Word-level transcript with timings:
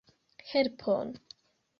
Helpon! 0.51 1.13